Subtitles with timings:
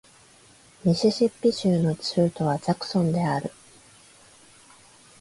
[0.83, 3.51] ミシシッピ州の州都はジャクソンである